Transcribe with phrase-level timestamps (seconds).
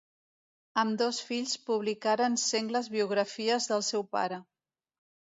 [0.83, 4.41] Ambdós fills publicaren sengles biografies del seu pare.